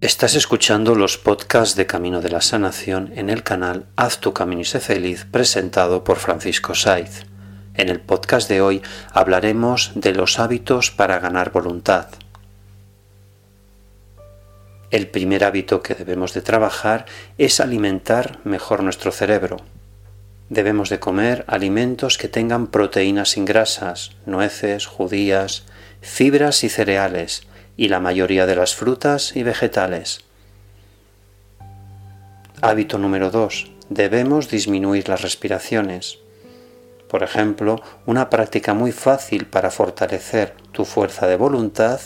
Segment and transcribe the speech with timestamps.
[0.00, 4.60] Estás escuchando los podcasts de Camino de la Sanación en el canal Haz tu camino
[4.60, 7.24] y sé feliz presentado por Francisco Saiz.
[7.74, 8.80] En el podcast de hoy
[9.12, 12.10] hablaremos de los hábitos para ganar voluntad.
[14.92, 17.06] El primer hábito que debemos de trabajar
[17.36, 19.56] es alimentar mejor nuestro cerebro.
[20.48, 25.64] Debemos de comer alimentos que tengan proteínas sin grasas, nueces, judías,
[26.00, 27.48] fibras y cereales,
[27.78, 30.20] y la mayoría de las frutas y vegetales.
[32.60, 33.70] Hábito número 2.
[33.88, 36.18] Debemos disminuir las respiraciones.
[37.08, 42.00] Por ejemplo, una práctica muy fácil para fortalecer tu fuerza de voluntad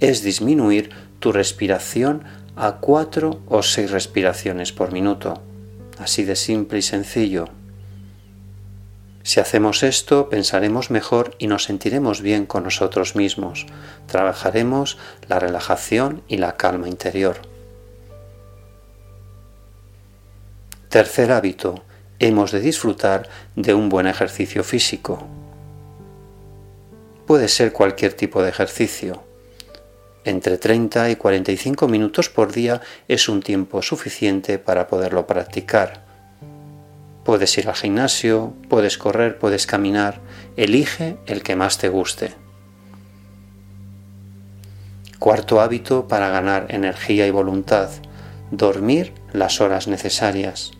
[0.00, 0.90] es disminuir
[1.20, 2.24] tu respiración
[2.56, 5.42] a 4 o 6 respiraciones por minuto.
[5.98, 7.59] Así de simple y sencillo.
[9.22, 13.66] Si hacemos esto, pensaremos mejor y nos sentiremos bien con nosotros mismos.
[14.06, 17.36] Trabajaremos la relajación y la calma interior.
[20.88, 21.84] Tercer hábito.
[22.18, 25.26] Hemos de disfrutar de un buen ejercicio físico.
[27.26, 29.22] Puede ser cualquier tipo de ejercicio.
[30.24, 36.09] Entre 30 y 45 minutos por día es un tiempo suficiente para poderlo practicar.
[37.30, 40.20] Puedes ir al gimnasio, puedes correr, puedes caminar.
[40.56, 42.34] Elige el que más te guste.
[45.20, 47.88] Cuarto hábito para ganar energía y voluntad.
[48.50, 50.72] Dormir las horas necesarias.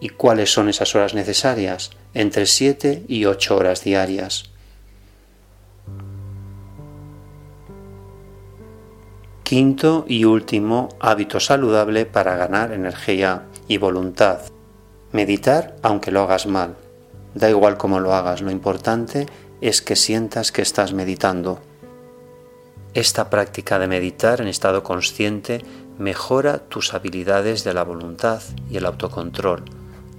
[0.00, 1.90] ¿Y cuáles son esas horas necesarias?
[2.14, 4.52] Entre 7 y 8 horas diarias.
[9.42, 14.42] Quinto y último hábito saludable para ganar energía y voluntad.
[15.12, 16.76] Meditar aunque lo hagas mal.
[17.34, 19.26] Da igual cómo lo hagas, lo importante
[19.60, 21.60] es que sientas que estás meditando.
[22.94, 25.64] Esta práctica de meditar en estado consciente
[25.98, 29.64] mejora tus habilidades de la voluntad y el autocontrol,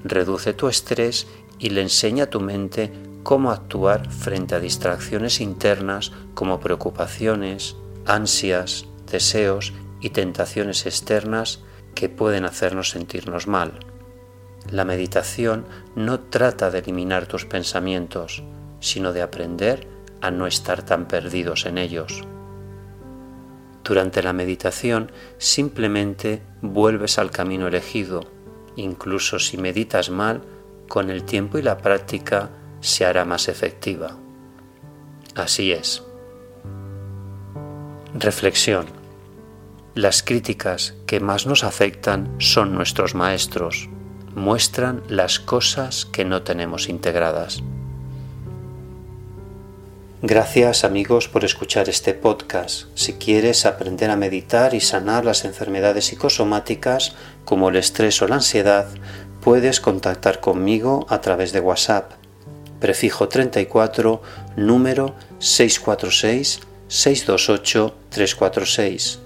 [0.04, 2.92] reduce tu estrés y le enseña a tu mente
[3.24, 7.76] cómo actuar frente a distracciones internas como preocupaciones,
[8.06, 11.60] ansias, deseos y tentaciones externas
[11.96, 13.80] que pueden hacernos sentirnos mal.
[14.70, 18.44] La meditación no trata de eliminar tus pensamientos,
[18.80, 19.88] sino de aprender
[20.22, 22.24] a no estar tan perdidos en ellos.
[23.84, 28.22] Durante la meditación simplemente vuelves al camino elegido,
[28.76, 30.42] incluso si meditas mal,
[30.88, 34.18] con el tiempo y la práctica se hará más efectiva.
[35.36, 36.04] Así es.
[38.14, 38.86] Reflexión.
[39.96, 43.90] Las críticas que más nos afectan son nuestros maestros
[44.36, 47.62] muestran las cosas que no tenemos integradas.
[50.24, 52.86] Gracias amigos por escuchar este podcast.
[52.94, 58.36] Si quieres aprender a meditar y sanar las enfermedades psicosomáticas como el estrés o la
[58.36, 58.88] ansiedad,
[59.42, 62.12] puedes contactar conmigo a través de WhatsApp.
[62.80, 64.22] Prefijo 34,
[64.58, 69.20] número 646 628 346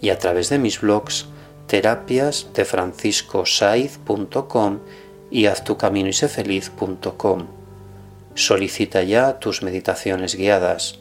[0.00, 1.26] y a través de mis blogs
[1.74, 4.78] terapias de franciscosaiz.com
[5.28, 7.46] y haztucaminoysefeliz.com.
[8.36, 11.00] Solicita ya tus meditaciones guiadas.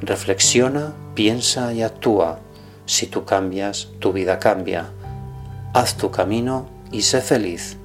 [0.00, 2.38] Reflexiona, piensa y actúa.
[2.86, 4.90] Si tú cambias, tu vida cambia.
[5.74, 7.76] Haz tu camino y sé feliz.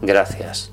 [0.00, 0.71] Gracias.